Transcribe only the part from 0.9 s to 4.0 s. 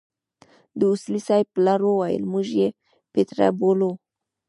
اصولي صیب پلار وويل موږ يې پتيره بولو.